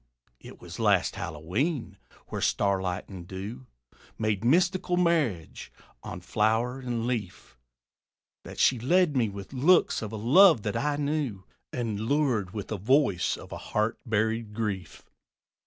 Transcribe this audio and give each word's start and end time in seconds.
It 0.39 0.59
was 0.59 0.79
last 0.79 1.13
Hallowe'en 1.13 1.95
where 2.29 2.41
starlight 2.41 3.07
and 3.07 3.27
dew 3.27 3.67
Made 4.17 4.43
mystical 4.43 4.97
marriage 4.97 5.71
on 6.01 6.21
flower 6.21 6.79
and 6.79 7.05
leaf, 7.05 7.55
That 8.43 8.57
she 8.57 8.79
led 8.79 9.15
me 9.15 9.29
with 9.29 9.53
looks 9.53 10.01
of 10.01 10.11
a 10.11 10.15
love 10.17 10.63
that 10.63 10.75
I 10.75 10.95
knew, 10.95 11.43
And 11.71 11.99
lured 11.99 12.49
with 12.51 12.69
the 12.69 12.77
voice 12.79 13.37
of 13.37 13.51
a 13.51 13.57
heart 13.57 13.99
buried 14.03 14.55
grief. 14.55 15.05